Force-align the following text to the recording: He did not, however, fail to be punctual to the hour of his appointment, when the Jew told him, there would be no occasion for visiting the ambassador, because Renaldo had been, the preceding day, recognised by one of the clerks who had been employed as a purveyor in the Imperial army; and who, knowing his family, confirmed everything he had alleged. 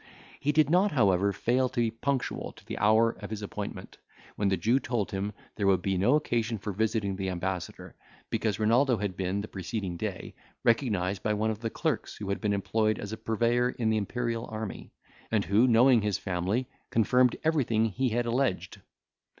He 0.39 0.51
did 0.51 0.67
not, 0.67 0.93
however, 0.93 1.31
fail 1.31 1.69
to 1.69 1.79
be 1.79 1.91
punctual 1.91 2.53
to 2.53 2.65
the 2.65 2.79
hour 2.79 3.11
of 3.11 3.29
his 3.29 3.43
appointment, 3.43 3.99
when 4.35 4.47
the 4.49 4.57
Jew 4.57 4.79
told 4.79 5.11
him, 5.11 5.31
there 5.57 5.67
would 5.67 5.83
be 5.83 5.95
no 5.95 6.15
occasion 6.15 6.57
for 6.57 6.71
visiting 6.73 7.15
the 7.15 7.29
ambassador, 7.29 7.93
because 8.31 8.57
Renaldo 8.57 8.97
had 8.97 9.15
been, 9.15 9.41
the 9.41 9.47
preceding 9.47 9.97
day, 9.97 10.33
recognised 10.63 11.21
by 11.21 11.35
one 11.35 11.51
of 11.51 11.59
the 11.59 11.69
clerks 11.69 12.15
who 12.15 12.29
had 12.29 12.41
been 12.41 12.51
employed 12.53 12.97
as 12.97 13.13
a 13.13 13.15
purveyor 13.17 13.69
in 13.69 13.91
the 13.91 13.97
Imperial 13.97 14.47
army; 14.47 14.91
and 15.29 15.45
who, 15.45 15.67
knowing 15.67 16.01
his 16.01 16.17
family, 16.17 16.67
confirmed 16.89 17.35
everything 17.43 17.85
he 17.85 18.09
had 18.09 18.25
alleged. 18.25 18.81